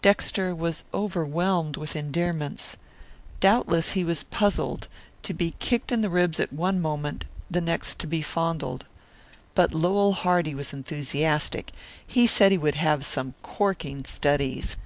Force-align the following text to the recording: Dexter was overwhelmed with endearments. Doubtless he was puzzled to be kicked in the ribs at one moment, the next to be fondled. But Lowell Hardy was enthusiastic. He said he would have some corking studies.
Dexter 0.00 0.54
was 0.54 0.84
overwhelmed 0.94 1.76
with 1.76 1.96
endearments. 1.96 2.76
Doubtless 3.40 3.94
he 3.94 4.04
was 4.04 4.22
puzzled 4.22 4.86
to 5.24 5.34
be 5.34 5.56
kicked 5.58 5.90
in 5.90 6.02
the 6.02 6.08
ribs 6.08 6.38
at 6.38 6.52
one 6.52 6.80
moment, 6.80 7.24
the 7.50 7.60
next 7.60 7.98
to 7.98 8.06
be 8.06 8.22
fondled. 8.22 8.86
But 9.56 9.74
Lowell 9.74 10.12
Hardy 10.12 10.54
was 10.54 10.72
enthusiastic. 10.72 11.72
He 12.06 12.28
said 12.28 12.52
he 12.52 12.58
would 12.58 12.76
have 12.76 13.04
some 13.04 13.34
corking 13.42 14.04
studies. 14.04 14.76